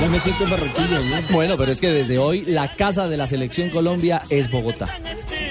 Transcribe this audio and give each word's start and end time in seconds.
Ya 0.00 0.08
me 0.08 0.20
siento 0.20 0.44
en 0.44 0.50
Barranquilla. 0.50 1.00
¿no? 1.00 1.34
Bueno, 1.34 1.56
pero 1.56 1.72
es 1.72 1.80
que 1.80 1.90
desde 1.90 2.18
hoy 2.18 2.44
la 2.44 2.74
casa 2.74 3.08
de 3.08 3.16
la 3.16 3.26
selección 3.26 3.70
Colombia 3.70 4.22
es 4.30 4.50
Bogotá. 4.50 4.88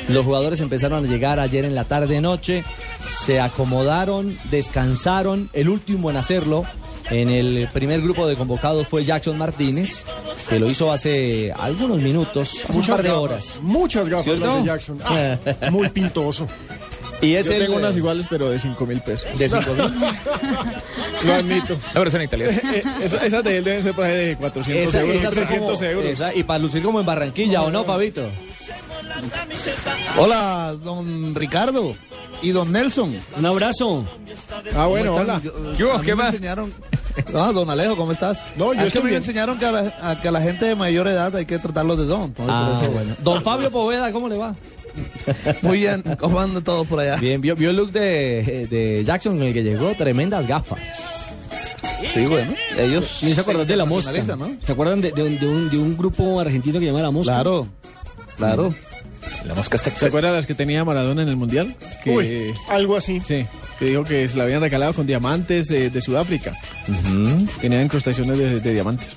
Los 0.09 0.23
jugadores 0.23 0.59
empezaron 0.59 1.03
a 1.03 1.07
llegar 1.07 1.39
ayer 1.39 1.65
en 1.65 1.73
la 1.73 1.85
tarde 1.85 2.21
noche, 2.21 2.63
se 3.09 3.39
acomodaron, 3.39 4.37
descansaron. 4.51 5.49
El 5.53 5.69
último 5.69 6.11
en 6.11 6.17
hacerlo 6.17 6.63
en 7.09 7.29
el 7.29 7.67
primer 7.73 8.01
grupo 8.01 8.27
de 8.27 8.35
convocados 8.35 8.87
fue 8.87 9.03
Jackson 9.03 9.37
Martínez, 9.37 10.03
que 10.49 10.59
lo 10.59 10.69
hizo 10.69 10.91
hace 10.91 11.51
algunos 11.51 12.01
minutos, 12.01 12.65
hace 12.67 12.77
un 12.77 12.85
par 12.85 13.01
de 13.01 13.09
gafas, 13.09 13.21
horas. 13.23 13.59
Muchas 13.61 14.09
gafas 14.09 14.25
¿Cierto? 14.25 14.45
las 14.45 14.59
de 14.59 14.65
Jackson. 14.65 14.99
Ah, 15.03 15.37
muy 15.71 15.89
pintoso. 15.89 16.47
Y 17.25 17.35
es 17.35 17.45
Yo 17.47 17.53
el, 17.53 17.59
tengo 17.65 17.77
unas 17.77 17.95
iguales, 17.95 18.27
pero 18.29 18.49
de 18.49 18.59
5 18.59 18.85
mil 18.85 19.01
pesos. 19.01 19.27
de 19.37 19.49
cinco 19.49 19.73
mil. 19.73 19.93
Lo 21.25 21.33
admito. 21.35 21.73
La 21.73 21.93
pero 21.93 22.11
son 22.11 22.21
italianas. 22.21 22.57
Eh, 22.63 22.83
eso- 23.01 23.19
esas 23.21 23.43
de 23.43 23.57
él 23.57 23.63
deben 23.63 23.81
ser 23.83 23.93
por 23.93 24.05
ahí 24.05 24.15
de 24.27 24.35
400 24.35 24.89
Esa- 24.89 25.01
euros, 25.01 25.15
esas 25.15 25.33
son 25.33 25.43
300 25.43 25.77
como- 25.79 25.89
euros. 25.91 26.05
esa- 26.11 26.33
y 26.35 26.43
para 26.43 26.59
lucir 26.59 26.83
como 26.83 26.99
en 26.99 27.05
Barranquilla, 27.05 27.61
¿o 27.63 27.71
no, 27.71 27.83
Fabito? 27.83 28.27
Hola, 30.17 30.75
don 30.83 31.33
Ricardo 31.35 31.95
y 32.41 32.51
don 32.51 32.71
Nelson. 32.71 33.15
Un 33.37 33.45
abrazo. 33.45 34.05
Ah, 34.75 34.85
bueno, 34.87 35.11
¿Cómo 35.13 35.23
hola. 35.23 35.41
Yo- 35.43 35.53
¿Qué 35.77 35.83
hubo? 35.83 35.93
a 35.93 35.97
mí 35.99 36.05
¿Qué 36.05 36.15
me 36.15 36.23
más? 36.23 36.35
enseñaron- 36.35 36.73
Ah, 37.33 37.51
don 37.53 37.69
Alejo, 37.69 37.95
¿cómo 37.95 38.11
estás? 38.11 38.45
No, 38.57 38.73
yo 38.73 38.81
es 38.83 38.91
que 38.93 38.99
me 38.99 39.05
bien. 39.05 39.17
enseñaron 39.21 39.57
que 39.57 39.65
a, 39.65 39.71
la, 39.71 39.93
a 40.01 40.21
que 40.21 40.27
a 40.27 40.31
la 40.31 40.41
gente 40.41 40.65
de 40.65 40.75
mayor 40.75 41.07
edad 41.07 41.33
hay 41.35 41.45
que 41.45 41.57
tratarlos 41.59 41.97
de 41.97 42.05
don. 42.05 42.23
Entonces, 42.25 42.53
Ah, 42.55 42.71
por 42.75 42.83
eso, 42.83 42.91
bueno. 42.91 43.15
Don 43.19 43.41
Fabio 43.41 43.71
Poveda, 43.71 44.11
¿cómo 44.11 44.27
le 44.27 44.35
va? 44.37 44.53
Muy 45.61 45.79
bien, 45.79 46.03
¿cómo 46.19 46.39
andan 46.39 46.63
todos 46.63 46.85
por 46.87 46.99
allá? 46.99 47.15
Bien, 47.17 47.39
vio, 47.41 47.55
vio 47.55 47.69
el 47.71 47.75
look 47.77 47.91
de, 47.91 48.67
de 48.69 49.03
Jackson 49.03 49.37
con 49.37 49.47
el 49.47 49.53
que 49.53 49.63
llegó, 49.63 49.93
tremendas 49.95 50.47
gafas. 50.47 50.79
Sí, 52.13 52.25
bueno, 52.25 52.51
ellos 52.77 53.19
¿No 53.23 53.33
se 53.33 53.41
acuerdan 53.41 53.65
de 53.67 53.75
la 53.75 53.85
mosca? 53.85 54.11
¿Se 54.63 54.71
acuerdan 54.71 55.01
de, 55.01 55.11
de 55.11 55.23
un, 55.23 55.39
de 55.39 55.47
un- 55.47 55.69
de 55.69 55.77
un 55.77 55.97
grupo 55.97 56.39
argentino 56.39 56.73
que 56.79 56.85
se 56.85 56.85
llama 56.91 57.01
La 57.01 57.11
Mosca? 57.11 57.33
Claro, 57.33 57.67
claro. 58.37 58.73
La 59.45 59.53
mosca 59.53 59.77
¿Se 59.77 59.85
sexy. 59.91 60.05
acuerdan 60.05 60.33
las 60.33 60.45
que 60.47 60.55
tenía 60.55 60.83
Maradona 60.83 61.21
en 61.23 61.29
el 61.29 61.35
Mundial? 61.35 61.75
Que, 62.03 62.09
Uy, 62.11 62.53
algo 62.69 62.95
así. 62.95 63.21
Sí, 63.21 63.45
que 63.79 63.85
dijo 63.85 64.03
que 64.03 64.27
se 64.27 64.37
la 64.37 64.43
habían 64.43 64.61
regalado 64.61 64.93
con 64.93 65.05
diamantes 65.05 65.69
eh, 65.71 65.89
de 65.89 66.01
Sudáfrica. 66.01 66.53
Tenía 67.61 67.81
incrustaciones 67.81 68.37
de, 68.37 68.59
de 68.59 68.73
diamantes. 68.73 69.07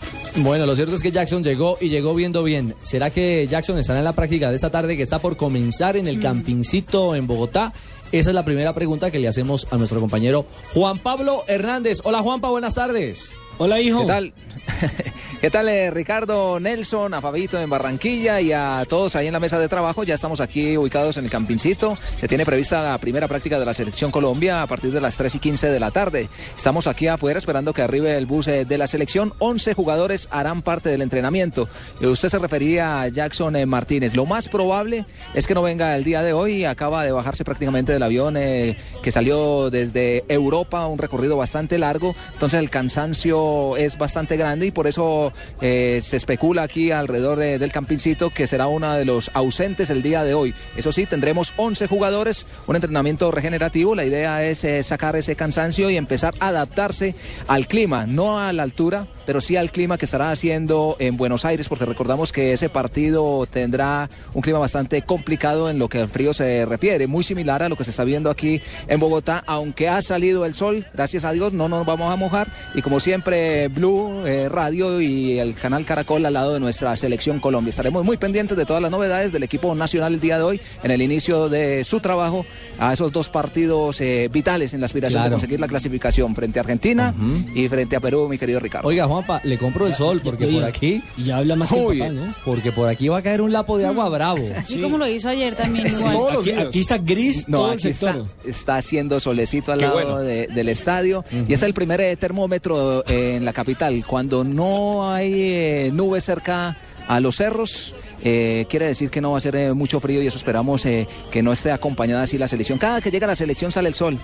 Bueno, 0.41 0.67
lo 0.67 0.77
cierto 0.77 0.95
es 0.95 1.03
que 1.03 1.11
Jackson 1.11 1.43
llegó 1.43 1.79
y 1.81 1.89
llegó 1.89 2.15
viendo 2.15 2.45
bien. 2.45 2.75
¿Será 2.83 3.11
que 3.11 3.47
Jackson 3.49 3.77
estará 3.79 3.99
en 3.99 4.05
la 4.05 4.13
práctica 4.13 4.51
de 4.51 4.55
esta 4.55 4.71
tarde 4.71 4.97
que 4.97 5.03
está 5.03 5.19
por 5.19 5.37
comenzar 5.37 5.97
en 5.97 6.07
el 6.07 6.21
campincito 6.21 7.17
en 7.17 7.27
Bogotá? 7.27 7.73
Esa 8.13 8.31
es 8.31 8.35
la 8.35 8.45
primera 8.45 8.73
pregunta 8.73 9.11
que 9.11 9.19
le 9.19 9.27
hacemos 9.27 9.67
a 9.73 9.77
nuestro 9.77 9.99
compañero 9.99 10.47
Juan 10.75 10.99
Pablo 10.99 11.43
Hernández. 11.49 11.99
Hola 12.05 12.23
Juanpa, 12.23 12.51
buenas 12.51 12.75
tardes. 12.75 13.33
Hola, 13.59 13.81
hijo. 13.81 14.03
¿Qué 14.03 14.07
tal? 14.07 14.33
¿Qué 15.41 15.51
tal, 15.51 15.69
eh, 15.69 15.91
Ricardo, 15.93 16.59
Nelson, 16.59 17.15
a 17.15 17.21
Fabito 17.21 17.61
en 17.61 17.71
Barranquilla 17.71 18.41
y 18.41 18.53
a 18.53 18.85
todos 18.89 19.15
ahí 19.15 19.29
en 19.29 19.33
la 19.33 19.39
mesa 19.39 19.59
de 19.59 19.69
trabajo? 19.69 20.03
Ya 20.03 20.15
estamos 20.15 20.41
aquí 20.41 20.77
ubicados 20.77 21.17
en 21.17 21.25
el 21.25 21.31
Campincito. 21.31 21.97
Se 22.21 22.27
tiene 22.27 22.45
prevista 22.45 22.83
la 22.83 22.99
primera 22.99 23.29
práctica 23.29 23.59
de 23.59 23.65
la 23.65 23.75
Selección 23.75 24.11
Colombia 24.11 24.63
a 24.63 24.67
partir 24.67 24.91
de 24.93 25.01
las 25.01 25.17
3 25.17 25.37
y 25.37 25.39
15 25.39 25.71
de 25.71 25.81
la 25.81 25.93
tarde. 25.93 26.29
Estamos 26.57 26.89
aquí 26.89 27.07
afuera 27.07 27.39
esperando 27.39 27.73
que 27.73 27.83
arribe 27.83 28.17
el 28.17 28.27
bus 28.27 28.49
eh, 28.49 28.65
de 28.65 28.79
la 28.79 28.89
selección. 28.89 29.33
11 29.39 29.75
jugadores 29.75 30.29
harán 30.33 30.63
parte 30.63 30.89
del 30.89 31.03
entrenamiento. 31.03 31.69
Eh, 32.01 32.09
Usted 32.09 32.29
se 32.29 32.39
refería 32.39 33.03
a 33.03 33.09
Jackson 33.09 33.55
eh, 33.55 33.67
Martínez. 33.67 34.17
Lo 34.17 34.27
más 34.27 34.49
probable 34.49 35.05
es 35.35 35.47
que 35.47 35.55
no 35.55 35.63
venga 35.63 35.95
el 35.95 36.03
día 36.03 36.23
de 36.23 36.33
hoy. 36.33 36.65
Acaba 36.65 37.05
de 37.05 37.13
bajarse 37.13 37.45
prácticamente 37.45 37.93
del 37.93 38.03
avión 38.03 38.35
que 38.35 39.13
salió 39.13 39.71
desde 39.71 40.25
Europa, 40.29 40.87
un 40.87 40.99
recorrido 40.99 41.37
bastante 41.37 41.79
largo. 41.79 42.15
Entonces 42.35 42.59
el 42.59 42.71
cansancio 42.71 43.48
es 43.77 43.99
bastante 43.99 44.37
grande 44.37 44.67
y 44.67 44.71
por 44.71 44.87
eso 44.87 45.33
eh, 45.61 46.01
se 46.03 46.17
especula 46.17 46.63
aquí 46.63 46.91
alrededor 46.91 47.39
de- 47.39 47.59
del 47.59 47.73
campincito 47.73 48.31
que 48.31 48.47
será 48.47 48.67
uno 48.67 48.93
de 48.95 49.05
los 49.05 49.31
ausentes 49.35 49.91
el 49.91 50.03
día 50.03 50.25
de 50.25 50.35
hoy. 50.35 50.55
Eso 50.77 50.93
sí, 50.93 51.07
tendremos 51.07 51.53
11 51.57 51.87
jugadores, 51.87 52.47
un 52.67 52.77
entrenamiento 52.77 53.31
regenerativo. 53.31 53.95
La 53.95 54.05
idea 54.05 54.45
es 54.45 54.65
eh, 54.65 54.83
sacar 54.83 55.17
ese 55.17 55.37
cansancio 55.37 55.91
y 55.91 55.97
empezar 55.97 56.35
a 56.41 56.49
adaptarse 56.49 57.15
al 57.47 57.67
clima, 57.67 58.07
no 58.07 58.39
a 58.41 58.53
la 58.53 58.63
altura, 58.63 59.07
pero 59.29 59.43
sí 59.43 59.57
al 59.57 59.71
clima 59.71 59.99
que 59.99 60.07
estará 60.07 60.31
haciendo 60.31 60.97
en 60.99 61.19
Buenos 61.19 61.45
Aires, 61.45 61.69
porque 61.69 61.85
recordamos 61.85 62.33
que 62.33 62.55
ese 62.55 62.71
partido 62.71 63.45
tendrá 63.45 64.09
un 64.33 64.41
clima 64.41 64.59
bastante 64.59 65.03
complicado 65.03 65.69
en 65.69 65.79
lo 65.79 65.91
que 65.91 65.99
al 65.99 66.09
frío 66.09 66.33
se 66.33 66.65
refiere, 66.65 67.07
muy 67.07 67.23
similar 67.23 67.63
a 67.63 67.69
lo 67.69 67.77
que 67.77 67.85
se 67.85 67.91
está 67.91 68.05
viendo 68.05 68.31
aquí 68.31 68.63
en 68.87 68.99
Bogotá, 68.99 69.45
aunque 69.47 69.87
ha 69.87 70.01
salido 70.01 70.47
el 70.47 70.55
sol, 70.55 70.87
gracias 70.95 71.27
a 71.27 71.33
Dios, 71.33 71.53
no 71.53 71.69
nos 71.69 71.85
vamos 71.85 72.11
a 72.11 72.17
mojar, 72.17 72.49
y 72.75 72.81
como 72.81 73.01
siempre, 73.01 73.69
Blue 73.69 74.27
eh, 74.27 74.49
Radio 74.49 74.99
y 74.99 75.39
el 75.39 75.53
canal 75.55 75.85
Caracol 75.85 76.25
al 76.25 76.33
lado 76.33 76.55
de 76.55 76.61
nuestra 76.61 76.97
selección 76.97 77.39
Colombia. 77.39 77.69
Estaremos 77.69 78.07
muy 78.07 78.17
pendientes 78.17 78.57
de 78.57 78.65
todas 78.65 78.81
las 78.81 78.91
novedades 78.91 79.31
del 79.31 79.43
equipo 79.43 79.75
nacional 79.75 80.15
el 80.15 80.21
día 80.21 80.39
de 80.39 80.45
hoy, 80.45 80.61
en 80.83 80.91
el 80.91 81.03
inicio 81.03 81.51
de 81.51 81.85
su 81.85 82.01
trabajo, 82.01 82.47
a 82.79 82.95
esos 82.95 83.13
dos 83.13 83.29
partidos 83.29 84.01
eh, 84.01 84.31
vitales 84.33 84.73
en 84.73 84.81
la 84.81 84.87
aspiración 84.87 85.19
Claro. 85.21 85.29
de 85.29 85.35
conseguir 85.35 85.61
la 85.61 85.69
clasificación 85.69 86.35
frente 86.35 86.59
a 86.59 86.63
Argentina 86.63 87.15
y 87.55 87.69
frente 87.69 87.95
a 87.95 88.01
Perú, 88.01 88.27
mi 88.27 88.39
querido 88.39 88.59
Ricardo. 88.59 88.89
Oiga, 88.89 89.07
Juanpa, 89.25 89.41
le 89.45 89.59
compro 89.59 89.87
el 89.87 89.95
sol 89.95 90.21
porque 90.23 90.47
por 90.47 90.65
aquí, 90.65 91.03
Y 91.17 91.25
ya 91.25 91.39
habla 91.39 91.57
más 91.57 91.71
que 91.71 91.79
el 91.87 91.99
papá, 91.99 92.11
¿no? 92.13 92.35
porque 92.45 92.73
por 92.73 92.89
aquí 92.89 93.09
va 93.09 93.19
a 93.19 93.23
caer 93.23 93.41
un 93.41 93.53
lapo 93.53 93.79
de 93.79 93.87
agua 93.87 94.09
bravo. 94.09 94.43
Así 94.57 94.81
como 94.81 94.99
lo 94.99 95.07
hizo 95.09 95.29
ayer 95.29 95.55
también 95.55 95.87
igual. 95.89 96.39
Aquí, 96.67 96.79
está 96.81 96.99
gris 96.99 97.49
No, 97.49 97.59
todo 97.59 97.69
el 97.73 97.75
aquí 97.79 97.89
está, 97.89 98.13
sector. 98.13 98.27
está 98.47 98.77
haciendo 98.77 99.21
solecito 99.21 99.73
al 99.73 99.79
Qué 99.81 99.85
lado 99.87 99.95
bueno. 100.01 100.19
de- 100.21 100.47
del 100.49 100.69
estadio 100.69 101.25
y 101.49 101.53
es 101.53 101.63
el 101.63 101.75
primer 101.75 102.01
eh, 102.01 102.17
termómetro 102.17 103.05
eh, 103.07 103.37
en 103.37 103.45
la 103.45 103.53
capital. 103.53 104.05
Cuando 104.07 104.45
no 104.45 105.13
hay 105.13 105.33
eh, 105.35 105.91
nubes 105.93 106.25
cerca 106.25 106.77
a 107.07 107.21
los 107.21 107.37
cerros, 107.37 107.95
eh, 108.23 108.67
quiere 108.69 108.87
decir 108.87 109.09
que 109.11 109.21
no 109.21 109.31
va 109.33 109.39
a 109.39 109.41
ser 109.41 109.57
eh, 109.57 109.73
mucho 109.73 109.99
frío 110.01 110.23
y 110.23 110.27
eso 110.27 110.37
esperamos 110.39 110.85
eh, 110.87 111.07
que 111.31 111.43
no 111.43 111.53
esté 111.53 111.73
acompañada 111.73 112.23
así 112.23 112.37
la 112.37 112.49
selección. 112.49 112.79
Cada 112.79 113.01
que 113.01 113.11
llega 113.11 113.27
la 113.27 113.37
selección 113.37 113.73
sale 113.73 113.89
el 113.89 113.95
sol. 113.95 114.19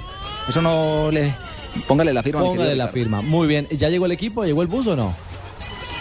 Eso 0.49 0.61
no 0.61 1.11
le... 1.11 1.33
Póngale 1.87 2.13
la 2.13 2.23
firma. 2.23 2.41
mi 2.41 2.47
Póngale 2.49 2.69
querido 2.69 2.77
la 2.77 2.85
Ricardo. 2.87 2.93
firma. 2.95 3.23
Muy 3.23 3.47
bien. 3.47 3.67
¿Ya 3.71 3.89
llegó 3.89 4.07
el 4.07 4.13
equipo? 4.13 4.45
¿Llegó 4.45 4.63
el 4.63 4.69
bus 4.69 4.87
o 4.87 4.97
no? 4.97 5.15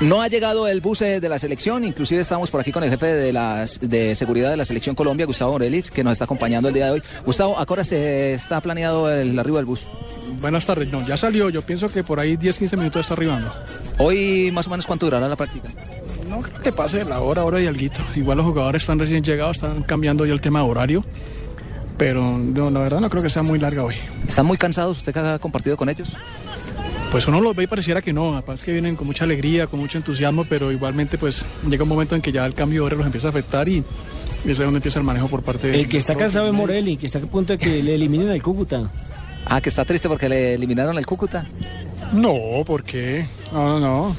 No 0.02 0.22
ha 0.22 0.28
llegado 0.28 0.68
el 0.68 0.82
bus 0.82 1.02
eh, 1.02 1.20
de 1.22 1.30
la 1.30 1.38
selección, 1.40 1.84
inclusive 1.86 2.20
estamos 2.20 2.50
por 2.50 2.60
aquí 2.60 2.72
con 2.72 2.84
el 2.84 2.90
jefe 2.90 3.06
de 3.06 3.32
las 3.32 3.80
de 3.80 4.16
seguridad 4.16 4.50
de 4.50 4.58
la 4.58 4.66
selección 4.66 4.96
Colombia, 4.96 5.26
Gustavo 5.26 5.54
Morelis, 5.54 5.92
que 5.92 6.04
nos 6.04 6.14
está 6.14 6.26
acompañando 6.26 6.68
el 6.68 6.74
día 6.74 6.86
de 6.88 6.92
hoy. 6.94 7.04
Gustavo, 7.26 7.58
¿a 7.58 7.66
qué 7.66 7.74
hora 7.74 7.84
se 7.84 8.34
está 8.34 8.60
planeado 8.60 9.10
el 9.10 9.38
arribo 9.38 9.58
del 9.58 9.66
bus? 9.66 9.82
Buenas 10.42 10.66
tardes, 10.66 10.92
no, 10.92 11.06
ya 11.06 11.16
salió, 11.16 11.50
yo 11.50 11.62
pienso 11.62 11.88
que 11.90 12.04
por 12.04 12.20
ahí 12.20 12.36
10, 12.36 12.58
15 12.58 12.76
minutos 12.76 13.02
está 13.02 13.14
arribando. 13.14 13.54
Hoy 14.00 14.50
más 14.52 14.68
o 14.68 14.72
menos 14.72 14.88
cuánto 14.88 15.06
durará 15.06 15.28
la 15.30 15.36
práctica. 15.36 15.70
No 16.28 16.40
creo 16.42 16.60
que 16.62 16.72
pase 16.72 17.06
la 17.06 17.22
hora, 17.22 17.46
hora 17.46 17.62
y 17.62 17.68
alguito. 17.68 18.02
Igual 18.16 18.38
los 18.38 18.48
jugadores 18.48 18.82
están 18.82 18.98
recién 19.00 19.24
llegados, 19.24 19.58
están 19.58 19.84
cambiando 19.84 20.26
ya 20.26 20.34
el 20.34 20.42
tema 20.42 20.60
de 20.64 20.66
horario, 20.70 21.06
pero 21.98 22.38
no, 22.38 22.70
la 22.70 22.80
verdad 22.80 23.00
no 23.00 23.10
creo 23.10 23.24
que 23.24 23.30
sea 23.30 23.44
muy 23.44 23.60
larga 23.60 23.84
hoy. 23.84 23.96
¿Están 24.28 24.46
muy 24.46 24.58
cansados 24.58 24.98
usted 24.98 25.14
que 25.14 25.20
ha 25.20 25.40
compartido 25.40 25.78
con 25.78 25.90
ellos? 25.90 26.10
Pues 27.12 27.28
uno 27.28 27.40
los 27.42 27.56
ve 27.56 27.66
y 27.66 27.68
pareciera 27.68 28.02
que 28.02 28.12
no, 28.12 28.36
aparte 28.36 28.66
que 28.66 28.72
vienen 28.72 28.96
con 28.96 29.06
mucha 29.06 29.24
alegría, 29.24 29.68
con 29.68 29.80
mucho 29.80 30.00
entusiasmo, 30.00 30.46
pero 30.46 30.72
igualmente 30.72 31.20
pues 31.20 31.46
llega 31.70 31.84
un 31.84 31.90
momento 31.90 32.16
en 32.16 32.22
que 32.22 32.32
ya 32.32 32.44
el 32.46 32.56
cambio 32.56 32.82
de 32.82 32.86
hora 32.88 32.96
los 32.96 33.06
empieza 33.06 33.28
a 33.28 33.30
afectar 33.30 33.70
y, 33.70 33.76
y 33.76 33.84
eso 34.46 34.52
es 34.52 34.58
donde 34.58 34.78
empieza 34.78 34.98
el 34.98 35.06
manejo 35.06 35.28
por 35.28 35.44
parte 35.44 35.68
de... 35.68 35.80
El 35.80 35.88
que 35.88 35.98
está 35.98 36.16
cansado 36.16 36.48
es 36.48 36.54
Morelli, 36.54 36.98
que 36.98 37.06
está 37.06 37.20
a 37.20 37.22
punto 37.22 37.54
de 37.54 37.60
que 37.60 37.84
le 37.84 37.94
eliminen 37.94 38.32
al 38.32 38.42
Cúcuta. 38.42 38.90
Ah, 39.46 39.62
que 39.62 39.70
está 39.70 39.86
triste 39.86 40.10
porque 40.10 40.28
le 40.28 40.56
eliminaron 40.56 40.98
el 40.98 41.06
Cúcuta. 41.06 41.46
No, 42.14 42.64
¿por 42.66 42.84
qué? 42.84 43.28
No, 43.52 43.80
no, 43.80 43.80
no. 43.80 44.16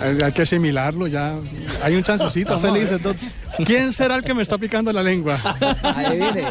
Hay, 0.00 0.22
hay 0.22 0.32
que 0.32 0.42
asimilarlo 0.42 1.08
ya. 1.08 1.36
Hay 1.82 1.96
un 1.96 2.04
chancecito. 2.04 2.60
Feliz 2.60 2.92
entonces. 2.92 3.32
¿Quién 3.64 3.92
será 3.92 4.16
el 4.16 4.22
que 4.24 4.34
me 4.34 4.42
está 4.42 4.58
picando 4.58 4.92
la 4.92 5.02
lengua? 5.02 5.38
Ahí 5.82 6.18
viene. 6.18 6.42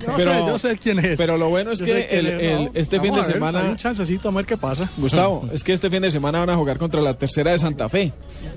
Yo, 0.00 0.14
Pero- 0.16 0.32
sé, 0.32 0.38
yo 0.46 0.58
sé 0.58 0.78
quién 0.78 0.98
es. 0.98 1.18
Pero 1.18 1.36
lo 1.38 1.48
bueno 1.48 1.72
es 1.72 1.78
Yo 1.78 1.84
que 1.86 1.92
el- 2.10 2.26
es, 2.26 2.42
el- 2.42 2.64
¿no? 2.64 2.70
este 2.74 3.00
fin 3.00 3.12
de 3.14 3.20
a 3.20 3.24
ver, 3.24 3.32
semana- 3.34 3.60
Hay 3.60 3.68
un 3.68 3.76
chancecito, 3.76 4.28
a 4.28 4.32
ver 4.32 4.44
qué 4.46 4.56
pasa. 4.56 4.88
Gustavo, 4.96 5.48
es 5.52 5.62
que 5.64 5.72
este 5.72 5.88
fin 5.90 6.02
de 6.02 6.10
semana 6.10 6.40
van 6.40 6.50
a 6.50 6.56
jugar 6.56 6.78
contra 6.78 7.00
la 7.00 7.14
tercera 7.14 7.52
de 7.52 7.58
Santa 7.58 7.88
Fe. 7.88 8.12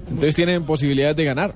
Entonces 0.09 0.35
tienen 0.35 0.63
posibilidades 0.63 1.15
de 1.15 1.23
ganar. 1.25 1.53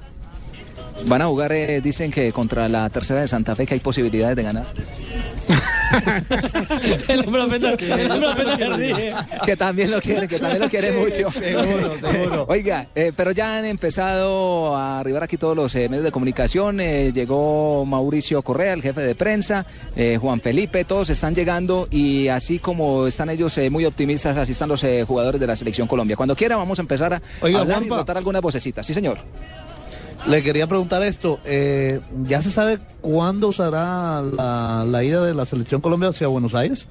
Van 1.06 1.22
a 1.22 1.28
jugar, 1.28 1.52
eh, 1.54 1.80
dicen 1.82 2.12
que 2.12 2.32
contra 2.34 2.68
la 2.68 2.90
tercera 2.90 3.22
de 3.22 3.28
Santa 3.28 3.56
Fe, 3.56 3.66
que 3.66 3.74
hay 3.76 3.80
posibilidades 3.80 4.36
de 4.36 4.44
ganar. 4.44 4.66
El 7.08 7.20
el 7.20 8.58
se 8.58 8.70
ríe. 8.70 9.14
que 9.46 9.56
también 9.58 9.92
lo 9.92 10.02
quiere, 10.02 10.28
que 10.28 10.40
también 10.40 10.62
lo 10.62 10.70
quiere 10.70 10.92
mucho. 10.92 11.32
Seguro, 11.32 11.98
seguro. 11.98 12.46
Oiga, 12.48 12.88
eh, 12.96 13.12
pero 13.16 13.32
ya 13.32 13.58
han 13.58 13.66
empezado 13.66 14.76
a 14.76 15.00
arribar 15.00 15.24
aquí 15.24 15.38
todos 15.38 15.56
los 15.56 15.74
eh, 15.76 15.90
medios 15.90 16.04
de 16.06 16.12
comunicación. 16.12 16.80
eh, 16.80 17.12
llegó 17.14 17.86
Mauricio 17.86 18.42
Correa, 18.42 18.74
el 18.74 18.82
jefe 18.82 19.02
de 19.02 19.16
prensa, 19.16 19.66
eh, 19.96 20.18
Juan 20.20 20.42
Felipe, 20.42 20.86
todos 20.86 21.10
están 21.10 21.36
llegando 21.36 21.88
y 21.92 22.28
así 22.28 22.60
como 22.60 23.08
están 23.08 23.30
ellos 23.30 23.58
eh, 23.58 23.70
muy 23.70 23.86
optimistas, 23.86 24.38
así 24.38 24.52
están 24.52 24.70
los 24.70 24.84
eh, 24.84 25.04
jugadores 25.08 25.40
de 25.42 25.48
la 25.48 25.56
selección 25.56 25.88
Colombia. 25.88 26.16
Cuando 26.16 26.36
quiera 26.36 26.56
vamos 26.58 26.80
a 26.80 26.82
empezar 26.82 27.14
a 27.14 27.22
Oiga, 27.42 27.60
hablar 27.60 27.84
y 27.84 27.90
botar 27.90 28.18
algunas 28.18 28.42
vocecitas. 28.42 28.86
Sí, 28.86 28.94
señor. 28.94 29.20
Le 30.28 30.44
quería 30.44 30.68
preguntar 30.68 31.02
esto. 31.04 31.40
eh, 31.46 32.00
¿Ya 32.24 32.42
se 32.42 32.52
sabe 32.52 32.80
cuándo 33.02 33.52
será 33.52 34.22
la, 34.22 34.84
la 34.86 35.04
ida 35.04 35.24
de 35.24 35.34
la 35.34 35.46
selección 35.46 35.82
Colombia 35.82 36.10
hacia 36.10 36.28
Buenos 36.28 36.56
Aires? 36.56 36.88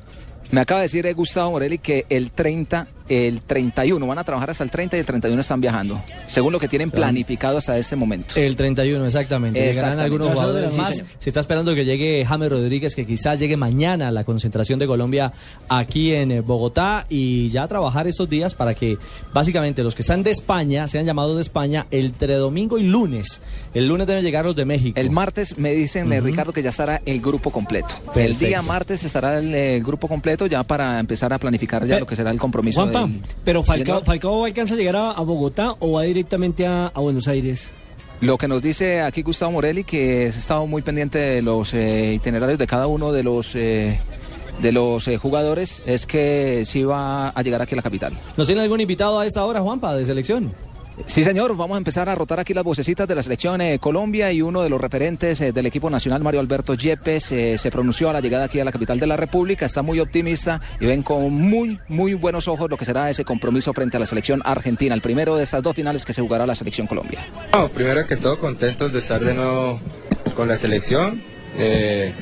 Me 0.51 0.61
acaba 0.61 0.81
de 0.81 0.85
decir 0.85 1.07
eh, 1.07 1.13
Gustavo 1.13 1.53
Morelli 1.53 1.79
que 1.79 2.07
el 2.09 2.31
30 2.31 2.87
el 3.09 3.41
31. 3.43 4.07
Van 4.07 4.19
a 4.19 4.25
trabajar 4.25 4.51
hasta 4.51 4.65
el 4.65 4.71
30 4.71 4.97
y 4.97 5.01
el 5.01 5.07
31 5.07 5.41
están 5.41 5.61
viajando, 5.61 6.01
según 6.27 6.53
lo 6.53 6.59
que 6.61 6.69
tienen 6.69 6.91
planificado 6.91 7.59
hasta 7.59 7.77
este 7.79 7.97
momento. 7.97 8.35
El 8.37 8.57
31, 8.57 9.05
exactamente. 9.07 9.59
Llegarán 9.59 9.99
Exactamente. 9.99 10.05
algunos 10.05 10.31
jugadores 10.33 10.77
más. 10.77 10.91
señor. 10.97 11.07
Se 11.19 11.31
está 11.31 11.41
esperando 11.41 11.75
que 11.75 11.85
llegue 11.85 12.25
James 12.27 12.49
Rodríguez, 12.51 12.95
que 12.95 13.07
quizás 13.07 13.39
llegue 13.39 13.57
mañana 13.57 14.09
a 14.09 14.11
la 14.11 14.25
concentración 14.25 14.79
de 14.79 14.87
Colombia 14.87 15.33
aquí 15.69 16.13
en 16.15 16.31
eh, 16.33 16.41
Bogotá 16.41 17.07
y 17.09 17.49
ya 17.49 17.67
trabajar 17.69 18.07
estos 18.07 18.29
días 18.29 18.55
para 18.55 18.75
que 18.75 18.99
básicamente 19.33 19.83
los 19.83 19.95
que 19.95 20.03
están 20.03 20.23
de 20.23 20.31
España 20.31 20.87
sean 20.89 21.05
llamados 21.07 21.37
de 21.37 21.43
España 21.43 21.87
entre 21.91 22.35
domingo 22.35 22.79
y 22.79 22.85
lunes. 22.85 23.41
El 23.75 23.89
lunes 23.89 24.07
deben 24.07 24.25
llegar 24.25 24.45
los 24.45 24.57
de 24.57 24.65
México. 24.65 24.99
El 24.99 25.11
martes 25.11 25.59
me 25.59 25.73
dicen, 25.73 26.13
eh, 26.13 26.21
Ricardo, 26.21 26.53
que 26.53 26.63
ya 26.63 26.71
estará 26.71 27.01
el 27.05 27.21
grupo 27.21 27.51
completo. 27.51 27.89
El 28.15 28.39
día 28.39 28.63
martes 28.63 29.05
estará 29.05 29.39
el 29.39 29.55
eh, 29.55 29.81
grupo 29.85 30.09
completo 30.09 30.47
ya 30.47 30.63
para 30.63 30.99
empezar 30.99 31.33
a 31.33 31.39
planificar 31.39 31.85
ya 31.87 31.95
Pe- 31.97 32.01
lo 32.01 32.07
que 32.07 32.17
será 32.17 32.31
el 32.31 32.39
compromiso. 32.39 32.81
Pero 33.45 33.63
Falcao. 33.63 34.03
Falcao 34.05 34.45
alcanza 34.45 34.75
a 34.75 34.77
llegar 34.77 34.97
a, 34.97 35.11
a 35.11 35.21
Bogotá 35.23 35.75
o 35.79 35.93
va 35.93 36.03
directamente 36.03 36.67
a, 36.67 36.87
a 36.87 37.01
Buenos 37.01 37.29
Aires. 37.29 37.71
Lo 38.21 38.37
que 38.37 38.49
nos 38.49 38.61
dice 38.63 39.01
aquí 39.03 39.23
Gustavo 39.23 39.53
Morelli, 39.53 39.85
que 39.85 40.25
ha 40.25 40.29
estado 40.29 40.67
muy 40.67 40.83
pendiente 40.83 41.19
de 41.19 41.43
los 41.43 41.73
eh, 41.73 42.15
itinerarios 42.15 42.59
de 42.59 42.67
cada 42.67 42.89
uno 42.89 43.13
de 43.13 43.23
los 43.23 43.55
eh, 43.55 44.01
de 44.61 44.73
los 44.73 45.07
eh, 45.07 45.19
jugadores, 45.19 45.83
es 45.87 46.05
que 46.05 46.65
sí 46.65 46.83
va 46.83 47.29
a 47.29 47.43
llegar 47.43 47.63
aquí 47.63 47.75
a 47.75 47.77
la 47.77 47.83
capital. 47.83 48.13
¿Nos 48.37 48.47
tiene 48.49 48.63
algún 48.63 48.81
invitado 48.81 49.21
a 49.21 49.27
esta 49.27 49.45
hora, 49.45 49.61
Juanpa, 49.61 49.95
de 49.95 50.05
selección? 50.05 50.53
Sí, 51.07 51.25
señor, 51.25 51.57
vamos 51.57 51.75
a 51.75 51.79
empezar 51.79 52.09
a 52.09 52.15
rotar 52.15 52.41
aquí 52.41 52.53
las 52.55 52.65
vocecitas 52.65 53.07
de 53.09 53.15
la 53.15 53.23
selección 53.23 53.61
eh, 53.61 53.79
Colombia 53.79 54.33
y 54.33 54.43
uno 54.43 54.63
de 54.63 54.69
los 54.69 54.81
referentes 54.81 55.41
eh, 55.41 55.53
del 55.53 55.67
equipo 55.67 55.89
nacional, 55.91 56.23
Mario 56.23 56.41
Alberto 56.41 56.75
Yepes, 56.75 57.33
eh, 57.33 57.59
se 57.59 57.71
pronunció 57.71 58.11
a 58.11 58.13
la 58.13 58.21
llegada 58.21 58.45
aquí 58.45 58.61
a 58.61 58.65
la 58.65 58.73
capital 58.73 58.99
de 58.99 59.07
la 59.07 59.17
República, 59.17 59.67
está 59.67 59.83
muy 59.83 60.01
optimista 60.01 60.61
y 60.81 60.87
ven 60.87 61.03
con 61.03 61.33
muy, 61.33 61.79
muy 61.89 62.15
buenos 62.15 62.49
ojos 62.49 62.69
lo 62.69 62.77
que 62.77 62.85
será 62.85 63.09
ese 63.11 63.25
compromiso 63.25 63.73
frente 63.73 63.97
a 63.97 64.01
la 64.01 64.07
selección 64.07 64.43
argentina, 64.45 64.95
el 64.95 65.01
primero 65.01 65.37
de 65.37 65.45
estas 65.45 65.63
dos 65.63 65.75
finales 65.75 66.05
que 66.05 66.13
se 66.13 66.23
jugará 66.23 66.47
la 66.47 66.55
selección 66.55 66.87
Colombia. 66.87 67.21
Primero 67.75 68.07
que 68.07 68.17
todo, 68.17 68.39
contentos 68.39 68.93
de 68.93 68.99
estar 68.99 69.25
de 69.25 69.35
nuevo 69.35 69.81
con 70.35 70.49
la 70.49 70.57
selección. 70.57 71.23
En 71.57 72.15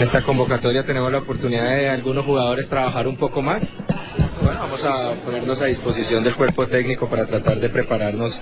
esta 0.00 0.22
convocatoria 0.22 0.84
tenemos 0.84 1.10
la 1.10 1.18
oportunidad 1.18 1.70
de 1.76 1.88
algunos 1.88 2.24
jugadores 2.24 2.68
trabajar 2.68 3.08
un 3.08 3.16
poco 3.16 3.42
más. 3.42 3.62
Bueno, 4.50 4.64
vamos 4.64 4.84
a 4.84 5.14
ponernos 5.24 5.62
a 5.62 5.66
disposición 5.66 6.24
del 6.24 6.34
cuerpo 6.34 6.66
técnico 6.66 7.08
para 7.08 7.24
tratar 7.24 7.60
de 7.60 7.68
prepararnos 7.68 8.40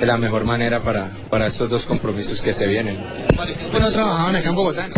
de 0.00 0.06
la 0.06 0.16
mejor 0.16 0.44
manera 0.44 0.80
para, 0.80 1.10
para 1.28 1.48
estos 1.48 1.68
dos 1.68 1.84
compromisos 1.84 2.40
que 2.40 2.54
se 2.54 2.66
vienen. 2.66 2.98
no 3.78 3.92
trabajaban 3.92 4.36
acá 4.36 4.48
en 4.48 4.54
Bogotá. 4.54 4.88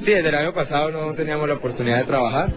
Sí, 0.00 0.12
desde 0.12 0.30
el 0.30 0.34
año 0.34 0.54
pasado 0.54 0.90
no 0.90 1.12
teníamos 1.12 1.46
la 1.46 1.56
oportunidad 1.56 1.98
de 1.98 2.04
trabajar. 2.04 2.54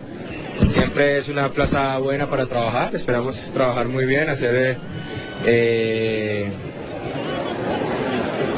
Siempre 0.69 1.18
es 1.18 1.27
una 1.27 1.50
plaza 1.50 1.98
buena 1.98 2.30
para 2.30 2.45
trabajar. 2.45 2.95
Esperamos 2.95 3.36
trabajar 3.54 3.89
muy 3.89 4.06
bien, 4.06 4.30
hacer 4.30 4.77
eh, 5.45 6.50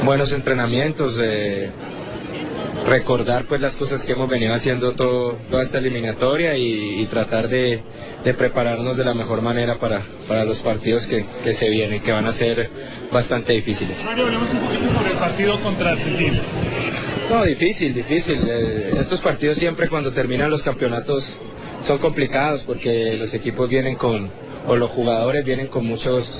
buenos 0.04 0.32
entrenamientos, 0.32 1.18
eh, 1.20 1.68
recordar 2.86 3.44
pues 3.44 3.60
las 3.60 3.76
cosas 3.76 4.02
que 4.04 4.12
hemos 4.12 4.28
venido 4.28 4.54
haciendo 4.54 4.92
todo, 4.92 5.38
toda 5.50 5.62
esta 5.62 5.78
eliminatoria 5.78 6.56
y, 6.56 7.00
y 7.00 7.06
tratar 7.06 7.48
de, 7.48 7.82
de 8.24 8.34
prepararnos 8.34 8.96
de 8.96 9.04
la 9.04 9.14
mejor 9.14 9.42
manera 9.42 9.76
para, 9.76 10.02
para 10.28 10.44
los 10.44 10.60
partidos 10.60 11.06
que, 11.06 11.24
que 11.42 11.54
se 11.54 11.70
vienen, 11.70 12.02
que 12.02 12.12
van 12.12 12.26
a 12.26 12.32
ser 12.32 12.70
bastante 13.10 13.52
difíciles. 13.54 14.04
Mario, 14.04 14.26
hablemos 14.26 14.50
un 14.50 14.58
poquito 14.58 14.94
sobre 14.94 15.10
el 15.12 15.18
partido 15.18 15.60
contra 15.60 15.92
Argentina. 15.92 16.40
No, 17.30 17.44
difícil, 17.44 17.94
difícil. 17.94 18.38
Eh, 18.46 18.90
estos 18.98 19.20
partidos 19.20 19.56
siempre 19.56 19.88
cuando 19.88 20.12
terminan 20.12 20.50
los 20.50 20.62
campeonatos 20.62 21.36
son 21.86 21.98
complicados 21.98 22.62
porque 22.64 23.16
los 23.16 23.32
equipos 23.32 23.68
vienen 23.68 23.96
con, 23.96 24.28
o 24.66 24.76
los 24.76 24.90
jugadores 24.90 25.44
vienen 25.44 25.68
con 25.68 25.86
muchos, 25.86 26.32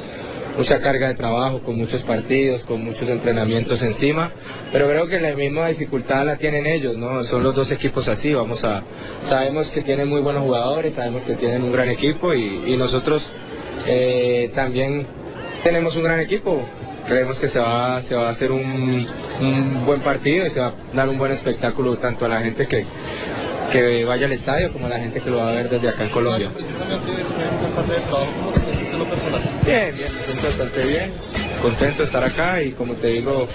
mucha 0.56 0.80
carga 0.80 1.08
de 1.08 1.14
trabajo, 1.14 1.60
con 1.60 1.76
muchos 1.76 2.02
partidos, 2.02 2.62
con 2.64 2.84
muchos 2.84 3.08
entrenamientos 3.08 3.82
encima. 3.82 4.32
Pero 4.72 4.88
creo 4.88 5.06
que 5.08 5.20
la 5.20 5.34
misma 5.34 5.68
dificultad 5.68 6.24
la 6.24 6.36
tienen 6.36 6.66
ellos, 6.66 6.96
¿no? 6.96 7.24
Son 7.24 7.42
los 7.42 7.54
dos 7.54 7.70
equipos 7.72 8.08
así. 8.08 8.34
Vamos 8.34 8.64
a, 8.64 8.82
sabemos 9.22 9.70
que 9.70 9.82
tienen 9.82 10.08
muy 10.08 10.20
buenos 10.20 10.42
jugadores, 10.42 10.94
sabemos 10.94 11.22
que 11.24 11.34
tienen 11.34 11.62
un 11.62 11.72
gran 11.72 11.88
equipo 11.88 12.34
y, 12.34 12.74
nosotros 12.74 13.30
eh, 13.86 14.50
también 14.54 15.06
tenemos 15.62 15.96
un 15.96 16.04
gran 16.04 16.20
equipo. 16.20 16.62
Creemos 17.06 17.38
que 17.38 17.48
se 17.48 17.58
va, 17.58 18.02
se 18.02 18.14
va 18.14 18.28
a 18.28 18.30
hacer 18.32 18.50
un, 18.50 19.06
un 19.40 19.86
buen 19.86 20.00
partido 20.00 20.46
y 20.46 20.50
se 20.50 20.60
va 20.60 20.68
a 20.68 20.72
dar 20.94 21.08
un 21.08 21.18
buen 21.18 21.32
espectáculo 21.32 21.96
tanto 21.98 22.24
a 22.24 22.28
la 22.28 22.40
gente 22.40 22.66
que, 22.66 22.86
que 23.70 24.04
vaya 24.04 24.26
al 24.26 24.32
estadio 24.32 24.72
como 24.72 24.86
a 24.86 24.90
la 24.90 24.98
gente 24.98 25.20
que 25.20 25.30
lo 25.30 25.38
va 25.38 25.50
a 25.50 25.52
ver 25.52 25.68
desde 25.68 25.88
acá 25.88 26.04
en 26.04 26.10
Colombia. 26.10 26.48
Bien, 29.64 29.94
bien, 29.94 30.08
me 30.14 30.22
siento 30.22 30.46
bastante 30.46 30.84
bien, 30.86 31.12
contento 31.62 31.98
de 31.98 32.04
estar 32.04 32.24
acá 32.24 32.62
y 32.62 32.72
como 32.72 32.94
te 32.94 33.08
digo, 33.08 33.48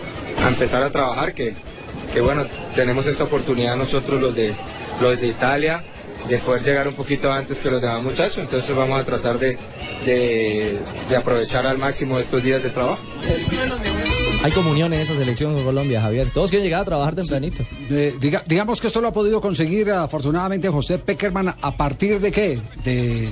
a 0.43 0.47
empezar 0.49 0.81
a 0.83 0.91
trabajar, 0.91 1.33
que, 1.33 1.53
que 2.13 2.21
bueno, 2.21 2.45
tenemos 2.75 3.05
esta 3.05 3.23
oportunidad 3.25 3.75
nosotros 3.75 4.21
los 4.21 4.35
de, 4.35 4.53
los 5.01 5.19
de 5.19 5.27
Italia 5.27 5.83
de 6.27 6.37
poder 6.39 6.63
llegar 6.63 6.87
un 6.87 6.95
poquito 6.95 7.31
antes 7.31 7.59
que 7.59 7.71
los 7.71 7.81
demás 7.81 8.03
muchachos, 8.03 8.39
entonces 8.39 8.75
vamos 8.75 8.99
a 8.99 9.05
tratar 9.05 9.39
de, 9.39 9.57
de, 10.05 10.79
de 11.07 11.15
aprovechar 11.15 11.65
al 11.65 11.77
máximo 11.77 12.19
estos 12.19 12.43
días 12.43 12.61
de 12.61 12.69
trabajo. 12.69 12.99
Hay 14.43 14.51
comunión 14.51 14.93
en 14.93 15.01
esa 15.01 15.15
selección 15.15 15.53
con 15.53 15.63
Colombia, 15.65 16.01
Javier. 16.01 16.27
Todos 16.33 16.49
quieren 16.49 16.63
llegar 16.65 16.81
a 16.81 16.85
trabajar 16.85 17.13
tempranito. 17.15 17.63
Eh, 17.89 18.15
diga- 18.21 18.43
digamos 18.45 18.79
que 18.79 18.87
esto 18.87 19.01
lo 19.01 19.09
ha 19.09 19.13
podido 19.13 19.41
conseguir 19.41 19.91
afortunadamente 19.91 20.69
José 20.69 20.97
Peckerman 20.97 21.53
a 21.61 21.71
partir 21.75 22.19
de 22.21 22.31
qué? 22.31 22.59
De, 22.85 23.25
eh, 23.25 23.29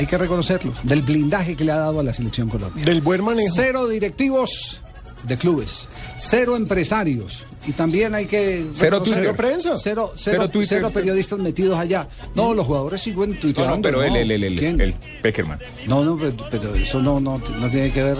hay 0.00 0.06
que 0.06 0.16
reconocerlo, 0.18 0.72
del 0.82 1.02
blindaje 1.02 1.54
que 1.54 1.62
le 1.64 1.72
ha 1.72 1.76
dado 1.76 2.00
a 2.00 2.02
la 2.02 2.14
selección 2.14 2.48
Colombia. 2.48 2.82
Del 2.84 3.02
buen 3.02 3.22
manejo. 3.22 3.54
Cero 3.54 3.86
directivos 3.86 4.80
de 5.24 5.36
clubes, 5.36 5.88
cero 6.18 6.56
empresarios. 6.56 7.44
Y 7.66 7.72
también 7.72 8.14
hay 8.14 8.24
que... 8.24 8.64
Cero 8.72 9.02
Twitter. 9.02 9.36
prensa. 9.36 9.76
Cero, 9.76 10.14
Cero 10.16 10.48
cero, 10.48 10.50
cero 10.52 10.64
cero- 10.66 10.90
periodistas 10.94 11.38
metidos 11.38 11.78
allá. 11.78 12.08
No, 12.34 12.54
los 12.54 12.66
jugadores 12.66 13.02
siguen 13.02 13.32
No, 13.32 13.36
tuiteando. 13.38 13.76
no, 13.76 13.82
pero 13.82 14.02
él, 14.02 14.12
¿no? 14.14 14.18
él, 14.18 14.30
él, 14.30 14.44
él, 14.44 14.58
¿Quién? 14.58 14.80
el 14.80 14.94
Peckerman. 15.22 15.58
No, 15.86 16.02
no, 16.02 16.16
pero, 16.16 16.34
pero 16.50 16.74
eso 16.74 17.02
no, 17.02 17.20
no, 17.20 17.36
no 17.38 17.68
tiene 17.70 17.90
que 17.90 18.02
ver... 18.02 18.16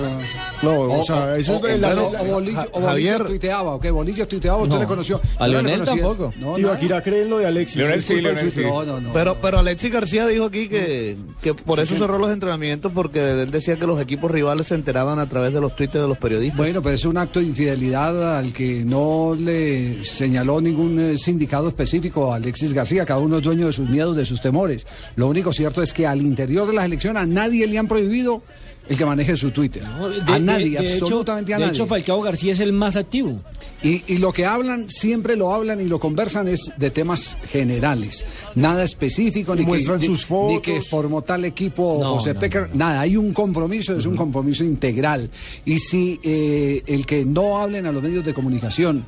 No, 0.62 0.78
o 0.80 1.02
sea, 1.04 1.36
eso 1.38 1.56
o, 1.56 1.66
es 1.66 1.80
la- 1.80 1.88
o- 1.94 2.12
la- 2.12 2.20
o 2.22 2.24
Bolillo, 2.26 2.60
o 2.60 2.80
Bolillo 2.80 2.86
Javier. 2.86 3.24
tuiteaba, 3.24 3.74
¿o 3.74 3.80
qué? 3.80 3.90
Bolillo 3.90 4.28
tuiteaba, 4.28 4.58
usted 4.58 4.74
No. 4.74 4.80
le 4.80 4.86
conoció. 4.86 5.20
A 5.38 5.46
no 5.46 5.52
Leonel 5.52 5.80
conocía. 5.80 6.02
tampoco. 6.02 6.34
No, 6.38 6.58
Y 6.58 6.62
nada. 6.62 6.74
Akira 6.74 7.02
cree 7.02 7.22
en 7.22 7.30
lo 7.30 7.38
de 7.38 7.46
Alexis. 7.46 7.76
Leonel 7.76 7.98
Es 8.00 8.04
sí, 8.04 8.20
Leonel 8.20 8.50
sí. 8.50 8.60
No, 8.60 8.84
no, 8.84 9.00
no. 9.00 9.12
Pero, 9.12 9.36
pero 9.40 9.58
Alexis 9.60 9.90
García 9.90 10.26
dijo 10.26 10.44
aquí 10.44 10.68
que, 10.68 11.16
que 11.40 11.54
por 11.54 11.80
eso 11.80 11.96
cerró 11.96 12.18
los 12.18 12.30
entrenamientos, 12.30 12.92
porque 12.94 13.42
él 13.42 13.50
decía 13.50 13.76
que 13.76 13.86
los 13.86 14.00
equipos 14.02 14.30
rivales 14.30 14.66
se 14.66 14.74
enteraban 14.74 15.18
a 15.18 15.28
través 15.28 15.52
de 15.54 15.60
los 15.62 15.74
tweets 15.76 15.94
de 15.94 16.06
los 16.06 16.18
periodistas. 16.18 16.58
Bueno, 16.58 16.82
pero 16.82 16.94
es 16.94 17.04
un 17.06 17.16
acto 17.16 17.40
de 17.40 17.46
infidelidad 17.46 18.36
al 18.38 18.52
que 18.52 18.84
no 18.84 19.34
le 19.38 20.04
señaló 20.04 20.60
ningún 20.60 21.00
eh, 21.00 21.16
sindicato 21.16 21.68
específico 21.68 22.32
a 22.32 22.36
Alexis 22.36 22.74
García. 22.74 23.06
Cada 23.06 23.20
uno 23.20 23.38
es 23.38 23.42
dueño 23.42 23.66
de 23.68 23.72
sus 23.72 23.88
miedos, 23.88 24.14
de 24.16 24.26
sus 24.26 24.40
temores. 24.42 24.86
Lo 25.16 25.26
único 25.28 25.52
cierto 25.54 25.80
es 25.80 25.94
que 25.94 26.06
al 26.06 26.20
interior 26.20 26.66
de 26.66 26.74
la 26.74 26.84
elección 26.84 27.16
a 27.16 27.24
nadie 27.24 27.66
le 27.66 27.78
han 27.78 27.88
prohibido 27.88 28.42
el 28.90 28.96
que 28.98 29.06
maneje 29.06 29.36
su 29.36 29.50
Twitter. 29.52 29.82
De- 29.84 30.32
a 30.32 30.34
de- 30.34 30.40
nadie, 30.40 30.78
de 30.80 30.92
absolutamente 30.92 31.54
a 31.54 31.58
de 31.58 31.64
nadie. 31.64 31.74
hecho, 31.76 31.86
Falcao 31.86 32.20
García 32.20 32.52
es 32.52 32.60
el 32.60 32.72
más 32.74 32.96
activo. 32.96 33.36
Y, 33.82 34.02
y 34.12 34.18
lo 34.18 34.32
que 34.32 34.44
hablan, 34.44 34.90
siempre 34.90 35.36
lo 35.36 35.54
hablan 35.54 35.80
y 35.80 35.84
lo 35.84 35.98
conversan 35.98 36.48
es 36.48 36.70
de 36.76 36.90
temas 36.90 37.36
generales. 37.50 38.26
Nada 38.56 38.82
específico, 38.82 39.54
ni 39.54 39.62
que, 39.62 39.66
muestran 39.68 40.00
ni- 40.00 40.06
sus 40.06 40.22
ni 40.22 40.26
fotos. 40.26 40.60
que 40.62 40.80
formó 40.82 41.22
tal 41.22 41.44
equipo 41.46 41.98
No, 42.02 42.14
José 42.14 42.34
no, 42.34 42.40
Pecker. 42.40 42.68
Nada, 42.74 43.00
hay 43.00 43.16
un 43.16 43.32
compromiso, 43.32 43.96
es 43.96 44.04
un 44.06 44.16
compromiso 44.16 44.64
integral. 44.64 45.30
Y 45.64 45.78
si 45.78 46.20
eh, 46.22 46.82
el 46.86 47.06
que 47.06 47.24
no 47.24 47.58
hablen 47.58 47.86
a 47.86 47.92
los 47.92 48.02
medios 48.02 48.24
de 48.24 48.34
comunicación 48.34 49.04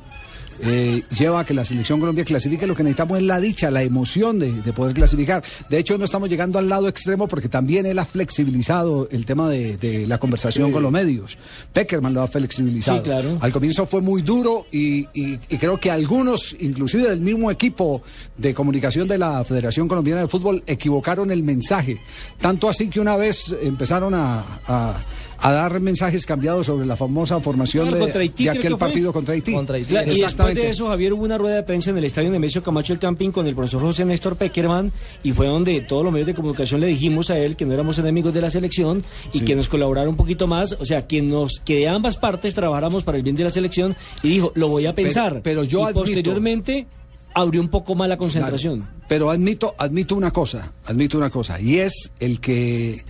eh, 0.65 1.03
lleva 1.15 1.41
a 1.41 1.45
que 1.45 1.53
la 1.53 1.65
selección 1.65 1.99
Colombia 1.99 2.23
clasifique, 2.25 2.65
lo 2.65 2.75
que 2.75 2.83
necesitamos 2.83 3.17
es 3.17 3.23
la 3.25 3.39
dicha, 3.39 3.69
la 3.69 3.83
emoción 3.83 4.39
de, 4.39 4.51
de 4.51 4.73
poder 4.73 4.93
clasificar. 4.93 5.43
De 5.69 5.77
hecho, 5.77 5.97
no 5.97 6.05
estamos 6.05 6.29
llegando 6.29 6.57
al 6.59 6.69
lado 6.69 6.87
extremo 6.87 7.27
porque 7.27 7.49
también 7.49 7.85
él 7.85 7.99
ha 7.99 8.05
flexibilizado 8.05 9.07
el 9.11 9.25
tema 9.25 9.49
de, 9.49 9.77
de 9.77 10.07
la 10.07 10.17
conversación 10.17 10.71
con 10.71 10.81
los 10.83 10.91
medios. 10.91 11.37
Peckerman 11.73 12.13
lo 12.13 12.21
ha 12.21 12.27
flexibilizado. 12.27 12.97
Sí, 12.99 13.03
claro. 13.03 13.37
Al 13.41 13.51
comienzo 13.51 13.85
fue 13.85 14.01
muy 14.01 14.21
duro 14.21 14.65
y, 14.71 15.07
y- 15.13 15.39
y 15.49 15.57
creo 15.57 15.79
que 15.79 15.91
algunos, 15.91 16.55
inclusive 16.59 17.09
del 17.09 17.21
mismo 17.21 17.51
equipo 17.51 18.01
de 18.37 18.53
comunicación 18.53 19.07
de 19.07 19.17
la 19.17 19.43
Federación 19.43 19.87
Colombiana 19.87 20.21
de 20.21 20.27
Fútbol, 20.27 20.63
equivocaron 20.65 21.31
el 21.31 21.43
mensaje. 21.43 21.99
Tanto 22.39 22.69
así 22.69 22.87
que 22.87 22.99
una 22.99 23.15
vez 23.17 23.53
empezaron 23.61 24.13
a, 24.13 24.39
a- 24.67 25.03
a 25.43 25.51
dar 25.51 25.79
mensajes 25.79 26.25
cambiados 26.25 26.65
sobre 26.65 26.85
la 26.85 26.95
famosa 26.95 27.39
formación 27.41 27.83
Claro, 27.87 27.97
de, 27.97 28.01
contra 28.03 28.21
Haití, 28.21 28.43
de 28.45 28.49
creo 28.51 28.59
aquel 28.61 28.77
partido 28.77 29.13
contra 29.13 29.33
Haití. 29.35 29.53
Contra 29.53 29.75
Haití. 29.75 29.89
Claro, 29.89 30.05
y 30.05 30.09
después 30.09 30.23
Exactamente. 30.31 30.61
de 30.61 30.69
eso, 30.69 30.87
Javier, 30.87 31.13
hubo 31.13 31.23
una 31.23 31.37
rueda 31.37 31.57
de 31.57 31.63
prensa 31.63 31.89
en 31.89 31.97
el 31.97 32.05
estadio 32.05 32.31
Nemesio 32.31 32.63
Camacho 32.63 32.93
el 32.93 32.99
Campín 32.99 33.31
con 33.31 33.45
el 33.45 33.53
profesor 33.53 33.81
José 33.81 34.05
Néstor 34.05 34.35
Peckerman 34.37 34.91
y 35.21 35.31
fue 35.33 35.47
donde 35.47 35.81
todos 35.81 36.03
los 36.03 36.11
medios 36.13 36.27
de 36.27 36.33
comunicación 36.33 36.79
le 36.81 36.87
dijimos 36.87 37.29
a 37.29 37.37
él 37.37 37.55
que 37.55 37.65
no 37.65 37.73
éramos 37.73 37.97
enemigos 37.99 38.33
de 38.33 38.41
la 38.41 38.49
selección 38.49 39.03
y 39.33 39.41
que 39.41 39.55
nos 39.55 39.67
colaborara 39.69 40.09
un 40.09 40.15
poquito 40.15 40.47
más, 40.47 40.77
o 40.79 40.85
sea, 40.85 41.05
que 41.07 41.21
nos 41.21 41.59
que 41.65 41.75
de 41.75 41.87
ambas 41.89 42.17
partes 42.17 42.53
trabajáramos 42.55 43.03
para 43.03 43.17
el 43.17 43.23
bien 43.23 43.35
de 43.35 43.43
la 43.43 43.51
selección 43.51 43.95
y 44.23 44.29
dijo, 44.29 44.51
lo 44.55 44.69
voy 44.69 44.85
a 44.85 44.95
pensar. 44.95 45.41
pero 45.43 45.63
yo 45.63 45.79
y 45.81 45.83
admito- 45.83 45.99
posteriormente 45.99 46.87
abrió 47.33 47.61
un 47.61 47.69
poco 47.69 47.95
más 47.95 48.09
la 48.09 48.17
concentración. 48.17 48.87
Pero 49.07 49.29
admito, 49.29 49.75
admito 49.77 50.15
una 50.15 50.31
cosa, 50.31 50.71
admito 50.85 51.17
una 51.17 51.29
cosa, 51.29 51.59
y 51.59 51.79
es 51.79 52.11
el 52.19 52.39
que 52.39 53.03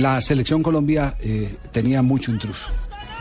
la 0.00 0.20
selección 0.20 0.62
Colombia 0.62 1.16
eh, 1.20 1.54
tenía 1.72 2.02
mucho 2.02 2.30
intruso. 2.30 2.68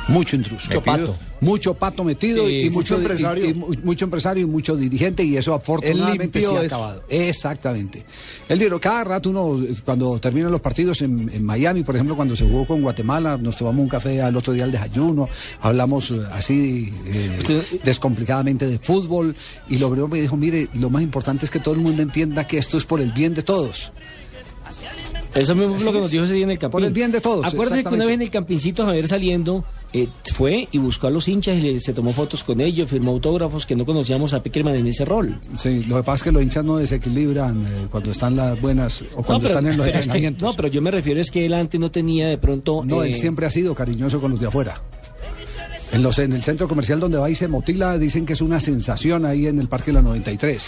Mucho 0.09 0.35
intruso. 0.37 0.67
Mucho 0.67 0.81
pato. 0.83 1.17
Mucho 1.41 1.73
pato 1.73 2.03
metido 2.03 2.47
Sí, 2.47 2.61
y, 2.61 2.65
mucho, 2.69 2.95
mucho 2.95 2.95
empresario. 2.97 3.45
y- 3.45 3.49
y 3.49 3.53
mu- 3.53 3.73
mucho 3.83 4.05
empresario 4.05 4.43
y 4.43 4.45
mucho 4.47 4.75
dirigente 4.75 5.23
y 5.23 5.35
eso 5.37 5.53
afortunadamente 5.53 6.39
se 6.39 6.45
ha 6.47 6.49
eso. 6.49 6.59
acabado. 6.61 7.03
Exactamente. 7.09 8.03
El 8.47 8.57
libro, 8.57 8.79
cada 8.79 9.03
rato 9.03 9.29
uno, 9.29 9.61
cuando 9.85 10.17
terminan 10.19 10.51
los 10.51 10.61
partidos 10.61 11.01
en, 11.01 11.29
en 11.33 11.43
Miami, 11.43 11.83
por 11.83 11.95
ejemplo, 11.95 12.15
cuando 12.15 12.35
se 12.35 12.45
jugó 12.45 12.65
con 12.65 12.81
Guatemala, 12.81 13.37
nos 13.37 13.57
tomamos 13.57 13.81
un 13.81 13.89
café 13.89 14.21
al 14.21 14.35
otro 14.35 14.53
día 14.53 14.63
al 14.63 14.71
desayuno, 14.71 15.27
hablamos 15.61 16.09
eh, 16.11 16.21
así 16.31 16.91
eh, 17.05 17.35
Usted- 17.39 17.63
descomplicadamente 17.83 18.65
de 18.67 18.79
fútbol 18.79 19.35
y 19.69 19.77
lo 19.77 19.89
primero 19.89 20.07
me 20.07 20.21
dijo, 20.21 20.37
mire, 20.37 20.69
lo 20.75 20.89
más 20.89 21.03
importante 21.03 21.45
es 21.45 21.51
que 21.51 21.59
todo 21.59 21.75
el 21.75 21.81
mundo 21.81 22.01
entienda 22.01 22.47
que 22.47 22.57
esto 22.57 22.77
es 22.77 22.85
por 22.85 23.01
el 23.01 23.11
bien 23.11 23.33
de 23.35 23.43
todos. 23.43 23.91
Eso 25.35 25.53
mismo 25.53 25.75
es 25.75 25.83
lo 25.83 25.91
que 25.93 25.99
nos 25.99 26.09
dijo 26.09 26.23
ese 26.23 26.33
día 26.33 26.45
en 26.45 26.51
el 26.51 26.57
campín. 26.57 26.71
Por 26.71 26.83
el 26.83 26.93
bien 26.93 27.11
de 27.11 27.21
todos, 27.21 27.45
Acuérdate 27.45 27.83
que 27.83 27.89
una 27.93 28.05
vez 28.05 28.15
en 28.15 28.21
el 28.23 28.31
campincito 28.31 28.85
Javier 28.85 29.07
saliendo 29.07 29.63
eh, 29.93 30.07
fue 30.33 30.67
y 30.71 30.77
buscó 30.77 31.07
a 31.07 31.09
los 31.09 31.27
hinchas 31.27 31.57
y 31.57 31.61
le- 31.61 31.79
se 31.79 31.93
tomó 31.93 32.11
fotos 32.11 32.43
con 32.43 32.59
ellos, 32.61 32.89
firmó 32.89 33.11
autógrafos 33.11 33.65
que 33.65 33.75
no 33.75 33.85
conocíamos 33.85 34.33
a 34.33 34.43
Peckerman 34.43 34.75
en 34.75 34.87
ese 34.87 35.05
rol. 35.05 35.37
Sí, 35.55 35.83
lo 35.85 35.97
que 35.97 36.03
pasa 36.03 36.15
es 36.15 36.23
que 36.23 36.31
los 36.31 36.41
hinchas 36.43 36.63
no 36.65 36.77
desequilibran 36.77 37.65
eh, 37.65 37.87
cuando 37.89 38.11
están 38.11 38.35
las 38.35 38.59
buenas 38.59 39.03
o 39.15 39.23
cuando 39.23 39.47
están 39.47 39.65
en 39.67 39.77
los 39.77 39.85
pero 39.85 39.99
es 39.99 40.05
que- 40.05 40.09
entrenamientos. 40.09 40.41
no, 40.49 40.53
pero 40.55 40.67
yo 40.67 40.81
me 40.81 40.91
refiero 40.91 41.19
es 41.21 41.31
que 41.31 41.45
él 41.45 41.53
antes 41.53 41.79
no 41.79 41.89
tenía 41.91 42.27
de 42.27 42.37
pronto... 42.37 42.83
No, 42.85 43.03
eh, 43.03 43.13
él 43.13 43.17
siempre 43.17 43.45
ha 43.45 43.51
sido 43.51 43.73
cariñoso 43.73 44.19
con 44.19 44.31
los 44.31 44.39
de 44.39 44.47
afuera. 44.47 44.81
En, 45.97 46.03
los, 46.03 46.19
en 46.19 46.31
el 46.33 46.43
centro 46.43 46.67
comercial 46.67 46.99
donde 46.99 47.17
va 47.17 47.29
y 47.29 47.35
se 47.35 47.47
motila, 47.47 47.97
dicen 47.97 48.25
que 48.25 48.33
es 48.33 48.41
una 48.41 48.59
sensación 48.59 49.25
ahí 49.25 49.47
en 49.47 49.59
el 49.59 49.67
Parque 49.67 49.91
La 49.91 50.01
93. 50.01 50.67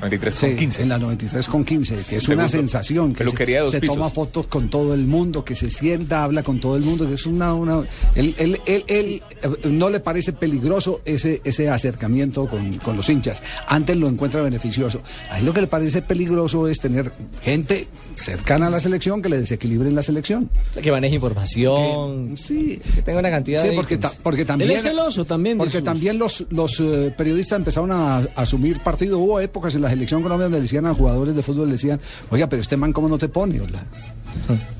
93 0.00 0.34
Sí, 0.40 0.46
con 0.46 0.56
15. 0.56 0.82
En 0.82 0.88
la 0.88 0.98
93 0.98 1.46
con 1.48 1.64
15, 1.64 1.94
que 1.94 2.00
es 2.00 2.06
Segundo. 2.06 2.34
una 2.34 2.48
sensación. 2.48 3.12
Que 3.12 3.18
Peluquería 3.24 3.56
de 3.58 3.62
dos 3.62 3.70
se, 3.72 3.76
se 3.76 3.80
pisos. 3.80 3.96
toma 3.96 4.10
fotos 4.10 4.46
con 4.46 4.68
todo 4.70 4.94
el 4.94 5.06
mundo, 5.06 5.44
que 5.44 5.56
se 5.56 5.70
sienta, 5.70 6.22
habla 6.24 6.42
con 6.42 6.60
todo 6.60 6.76
el 6.76 6.82
mundo, 6.82 7.06
que 7.08 7.14
es 7.14 7.26
una... 7.26 7.52
una 7.54 7.82
él, 8.14 8.34
él- 8.38 8.60
él- 8.66 8.84
él, 8.86 9.22
eh, 9.42 9.68
no 9.68 9.90
le 9.90 10.00
parece 10.00 10.32
peligroso 10.32 11.00
ese, 11.04 11.40
ese 11.44 11.68
acercamiento 11.68 12.46
con, 12.46 12.74
con 12.78 12.96
los 12.96 13.08
hinchas. 13.08 13.42
Antes 13.66 13.96
lo 13.96 14.08
encuentra 14.08 14.40
beneficioso. 14.42 15.02
A 15.30 15.38
él 15.40 15.46
lo 15.46 15.52
que 15.52 15.62
le 15.62 15.66
parece 15.66 16.00
peligroso 16.02 16.68
es 16.68 16.78
tener 16.80 17.10
gente 17.42 17.88
cercana 18.14 18.68
a 18.68 18.70
la 18.70 18.78
selección 18.80 19.20
que 19.22 19.28
le 19.30 19.38
desequilibren 19.40 19.94
la 19.94 20.02
selección. 20.02 20.48
Que 20.80 20.90
maneje 20.92 21.16
información. 21.16 22.36
Sí. 22.36 22.78
Que 22.94 23.02
tenga 23.02 23.18
una 23.18 23.30
cantidad 23.30 23.62
Sí, 23.62 23.68
de. 23.70 23.74
porque, 23.74 23.96
ta- 23.96 24.12
porque 24.22 24.44
también. 24.44 24.59
Él 24.62 24.70
es 24.70 24.82
celoso 24.82 25.24
también 25.24 25.56
de 25.56 25.64
Porque 25.64 25.78
sus- 25.78 25.84
también 25.84 26.18
los, 26.18 26.44
los 26.50 26.78
eh, 26.80 27.12
periodistas 27.16 27.58
empezaron 27.58 27.92
a, 27.92 28.16
a 28.18 28.22
asumir 28.36 28.80
partido. 28.80 29.18
Hubo 29.18 29.40
épocas 29.40 29.74
en 29.74 29.82
la 29.82 29.90
selección 29.90 30.22
Colombia 30.22 30.44
donde 30.46 30.60
decían 30.60 30.86
a 30.86 30.94
jugadores 30.94 31.34
de 31.34 31.42
fútbol, 31.42 31.70
decían, 31.70 32.00
oiga, 32.30 32.48
pero 32.48 32.62
este 32.62 32.76
man, 32.76 32.92
¿cómo 32.92 33.08
no 33.08 33.18
te 33.18 33.28
pone? 33.28 33.60
Hola? 33.60 33.84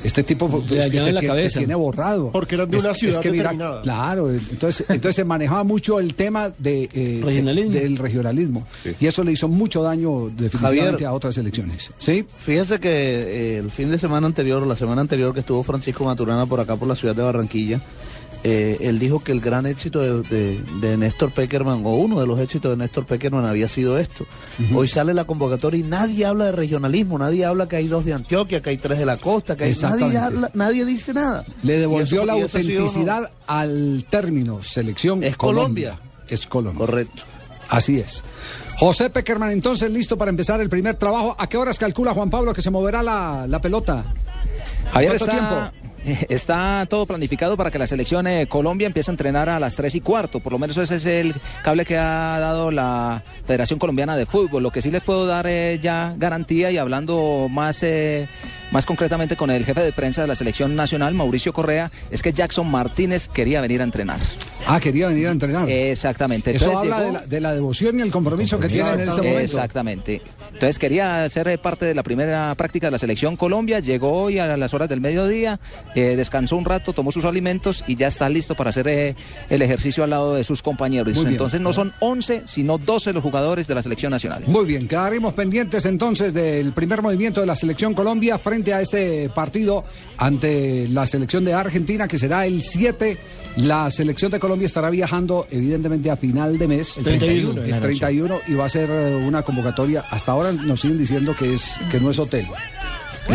Este 0.04 0.22
tipo 0.22 0.48
pues, 0.48 0.64
es 0.70 0.86
que 0.90 1.00
te, 1.00 1.12
la 1.12 1.20
tiene 1.48 1.74
borrado. 1.74 2.30
Porque 2.30 2.54
eran 2.54 2.70
de 2.70 2.76
Es- 2.76 2.82
una 2.84 2.92
es 2.92 2.98
ciudad 2.98 3.20
que 3.20 3.30
mira, 3.30 3.42
determinada. 3.50 3.80
claro, 3.82 4.30
entonces, 4.30 4.86
entonces 4.88 5.16
se 5.16 5.24
manejaba 5.24 5.64
mucho 5.64 5.98
el 6.00 6.14
tema 6.14 6.50
de, 6.58 6.88
eh, 6.92 7.20
Regionalismo. 7.24 7.72
del 7.72 7.96
regionalismo. 7.96 8.66
Sí. 8.82 8.90
Y 9.00 9.06
eso 9.06 9.24
le 9.24 9.32
hizo 9.32 9.48
mucho 9.48 9.82
daño 9.82 10.28
definitivamente 10.28 10.90
Javier. 10.92 11.06
a 11.06 11.12
otras 11.12 11.36
elecciones. 11.38 11.90
¿Sí? 11.98 12.24
Fíjese 12.38 12.78
que 12.78 12.88
eh, 12.90 13.58
el 13.58 13.70
fin 13.70 13.90
de 13.90 13.98
semana 13.98 14.26
anterior, 14.26 14.64
la 14.66 14.76
semana 14.76 15.00
anterior 15.00 15.34
que 15.34 15.40
estuvo 15.40 15.62
Francisco 15.62 16.04
Maturana 16.04 16.46
por 16.46 16.60
acá 16.60 16.76
por 16.76 16.86
la 16.88 16.94
ciudad 16.96 17.14
de 17.16 17.22
Barranquilla, 17.22 17.80
eh, 18.42 18.78
él 18.80 18.98
dijo 18.98 19.20
que 19.20 19.32
el 19.32 19.40
gran 19.40 19.66
éxito 19.66 20.00
de, 20.00 20.22
de- 20.28 20.60
de 20.80 20.96
Néstor 20.96 21.30
Peckerman, 21.30 21.82
o 21.84 21.94
uno 21.96 22.18
de 22.20 22.26
los 22.26 22.38
éxitos 22.40 22.70
de 22.70 22.76
Néstor 22.78 23.04
Peckerman 23.06 23.44
había 23.44 23.68
sido 23.68 23.98
esto. 23.98 24.26
Hoy 24.74 24.88
sale 24.88 25.12
la 25.14 25.24
convocatoria 25.24 25.80
y 25.80 25.82
nadie 25.82 26.24
habla 26.26 26.46
de 26.46 26.52
regionalismo, 26.52 27.18
nadie 27.18 27.44
habla 27.44 27.68
que 27.68 27.76
hay 27.76 27.86
dos 27.88 28.04
de 28.04 28.14
Antioquia, 28.14 28.62
que 28.62 28.70
hay 28.70 28.78
tres 28.78 28.98
de 28.98 29.06
la 29.06 29.16
costa, 29.18 29.56
que 29.56 29.64
hay, 29.64 29.74
nadie, 29.82 30.18
habla- 30.18 30.50
nadie 30.54 30.84
dice 30.84 31.12
nada. 31.12 31.44
Le 31.62 31.78
devolvió 31.78 32.04
eso- 32.22 32.24
la 32.26 32.32
autenticidad 32.34 33.30
al 33.46 34.06
término 34.10 34.62
selección 34.62 35.22
Es 35.22 35.36
Colombia. 35.36 35.98
Es 36.28 36.46
Colombia. 36.46 36.78
Correcto. 36.86 37.22
Así 37.68 38.00
es. 38.00 38.24
José 38.78 39.10
Peckerman, 39.10 39.50
entonces 39.50 39.90
listo 39.90 40.16
para 40.16 40.30
empezar 40.30 40.60
el 40.60 40.68
primer 40.70 40.96
trabajo. 40.96 41.36
¿A 41.38 41.46
qué 41.46 41.56
horas 41.58 41.78
calcula 41.78 42.14
Juan 42.14 42.30
Pablo 42.30 42.54
que 42.54 42.62
se 42.62 42.70
moverá 42.70 43.02
la, 43.02 43.46
la 43.46 43.60
pelota? 43.60 44.04
Javier 44.92 45.16
¿Cuánto 45.18 45.24
está, 45.36 45.72
está 46.28 46.86
todo 46.88 47.06
planificado 47.06 47.56
para 47.56 47.70
que 47.70 47.78
la 47.78 47.86
selección 47.86 48.26
eh, 48.26 48.46
Colombia 48.48 48.86
empiece 48.86 49.10
a 49.10 49.12
entrenar 49.12 49.48
a 49.48 49.60
las 49.60 49.76
3 49.76 49.94
y 49.96 50.00
cuarto. 50.00 50.40
Por 50.40 50.52
lo 50.52 50.58
menos 50.58 50.76
ese 50.76 50.96
es 50.96 51.06
el 51.06 51.34
cable 51.62 51.84
que 51.84 51.96
ha 51.96 52.38
dado 52.38 52.70
la 52.70 53.22
Federación 53.44 53.78
Colombiana 53.78 54.16
de 54.16 54.26
Fútbol. 54.26 54.62
Lo 54.62 54.70
que 54.70 54.82
sí 54.82 54.90
les 54.90 55.02
puedo 55.02 55.26
dar 55.26 55.46
eh, 55.46 55.78
ya 55.80 56.14
garantía 56.16 56.70
y 56.70 56.78
hablando 56.78 57.48
más, 57.50 57.82
eh, 57.82 58.28
más 58.70 58.86
concretamente 58.86 59.36
con 59.36 59.50
el 59.50 59.64
jefe 59.64 59.80
de 59.82 59.92
prensa 59.92 60.22
de 60.22 60.28
la 60.28 60.34
selección 60.34 60.76
nacional, 60.76 61.14
Mauricio 61.14 61.52
Correa, 61.52 61.90
es 62.10 62.22
que 62.22 62.32
Jackson 62.32 62.70
Martínez 62.70 63.28
quería 63.28 63.60
venir 63.60 63.80
a 63.80 63.84
entrenar. 63.84 64.20
Ah, 64.66 64.78
quería 64.78 65.08
venir 65.08 65.26
a 65.26 65.30
entrenar. 65.30 65.68
Exactamente. 65.68 66.54
Eso 66.54 66.66
Entonces 66.66 66.92
habla 66.92 66.98
llegó- 67.04 67.12
de 67.12 67.20
la, 67.20 67.26
de 67.26 67.40
la 67.40 67.54
devoción 67.54 67.98
y 67.98 68.02
el 68.02 68.10
compromiso 68.10 68.58
que 68.60 68.68
tienen 68.68 68.94
en 69.00 69.08
este 69.08 69.16
momento. 69.22 69.40
Exactamente. 69.40 70.20
Entonces 70.52 70.78
quería 70.78 71.28
ser 71.28 71.58
parte 71.60 71.86
de 71.86 71.94
la 71.94 72.02
primera 72.02 72.54
práctica 72.54 72.86
de 72.88 72.90
la 72.92 72.98
selección 72.98 73.36
Colombia. 73.36 73.80
Llegó 73.80 74.12
hoy 74.12 74.38
a 74.38 74.56
las 74.56 74.74
horas 74.74 74.88
del 74.88 75.00
mediodía, 75.00 75.58
eh, 75.94 76.16
descansó 76.16 76.56
un 76.56 76.64
rato, 76.64 76.92
tomó 76.92 77.10
sus 77.12 77.24
alimentos 77.24 77.82
y 77.86 77.96
ya 77.96 78.08
está 78.08 78.28
listo 78.28 78.54
para 78.54 78.70
hacer 78.70 78.86
eh, 78.88 79.14
el 79.48 79.62
ejercicio 79.62 80.04
al 80.04 80.10
lado 80.10 80.34
de 80.34 80.44
sus 80.44 80.62
compañeros. 80.62 81.14
Muy 81.14 81.24
bien. 81.24 81.32
Entonces 81.34 81.60
no 81.60 81.72
son 81.72 81.92
11, 82.00 82.42
sino 82.44 82.78
12 82.78 83.12
los 83.14 83.22
jugadores 83.22 83.66
de 83.66 83.74
la 83.74 83.82
selección 83.82 84.10
nacional. 84.10 84.44
Muy 84.46 84.66
bien, 84.66 84.86
quedaremos 84.86 85.32
pendientes 85.34 85.86
entonces 85.86 86.34
del 86.34 86.72
primer 86.72 87.00
movimiento 87.02 87.40
de 87.40 87.46
la 87.46 87.56
selección 87.56 87.94
Colombia 87.94 88.38
frente 88.38 88.59
a 88.68 88.80
este 88.80 89.28
partido 89.30 89.84
ante 90.18 90.86
la 90.88 91.06
selección 91.06 91.44
de 91.44 91.54
Argentina 91.54 92.06
que 92.06 92.18
será 92.18 92.46
el 92.46 92.62
7. 92.62 93.16
La 93.56 93.90
selección 93.90 94.30
de 94.30 94.38
Colombia 94.38 94.66
estará 94.66 94.90
viajando 94.90 95.46
evidentemente 95.50 96.10
a 96.10 96.16
final 96.16 96.58
de 96.58 96.68
mes. 96.68 96.98
El 96.98 97.04
31 97.04 97.48
de 97.48 97.54
la 97.54 97.64
El 97.64 97.70
noche. 97.70 97.80
31 97.80 98.40
y 98.46 98.54
va 98.54 98.66
a 98.66 98.68
ser 98.68 98.88
eh, 98.90 99.16
una 99.26 99.42
convocatoria. 99.42 100.04
Hasta 100.10 100.32
ahora 100.32 100.52
nos 100.52 100.80
siguen 100.80 100.98
diciendo 100.98 101.34
que 101.36 101.54
es 101.54 101.76
que 101.90 101.98
no 101.98 102.10
es 102.10 102.18
hotel. 102.18 102.46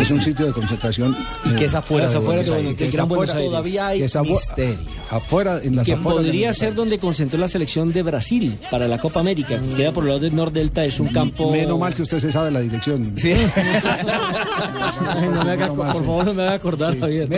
Es 0.00 0.10
un 0.10 0.20
sitio 0.20 0.46
de 0.46 0.52
concentración. 0.52 1.16
Y 1.44 1.50
que 1.54 1.64
es 1.66 1.74
afuera 1.74 2.06
Es 2.06 2.12
de 2.12 2.18
afuera 2.18 2.42
de 2.42 2.48
Buenos 2.50 2.54
Buenos- 2.56 2.56
Aires. 2.56 2.78
del 2.78 2.90
Gran 2.92 3.08
Buenos 3.08 3.30
Aires. 3.34 3.46
Todavía 3.50 3.86
hay 3.88 4.00
afu- 4.02 4.28
misterio. 4.30 4.78
Afuera, 5.10 5.60
en 5.62 5.76
las 5.76 5.86
que 5.86 5.92
afueras 5.94 6.22
podría 6.22 6.52
ser 6.52 6.74
donde 6.74 6.98
concentró 6.98 7.38
la 7.38 7.48
selección 7.48 7.92
de 7.92 8.02
Brasil 8.02 8.58
para 8.70 8.88
la 8.88 8.98
Copa 8.98 9.20
América, 9.20 9.58
que 9.60 9.74
queda 9.74 9.92
por 9.92 10.04
el 10.04 10.08
lado 10.10 10.20
del 10.20 10.34
Nordelta, 10.36 10.84
es 10.84 10.98
un 11.00 11.08
campo... 11.08 11.50
Menos 11.50 11.78
mal 11.78 11.94
que 11.94 12.02
usted 12.02 12.18
se 12.18 12.30
sabe 12.32 12.50
la 12.50 12.60
dirección. 12.60 13.14
Ay, 13.24 13.46
no 15.32 15.44
me 15.44 15.50
haga- 15.52 15.68
por 15.68 15.86
favor, 15.86 16.24
no 16.26 16.34
me 16.34 16.42
haga 16.42 16.54
acordar, 16.54 16.92
Sí. 16.94 17.00
Javier. 17.00 17.28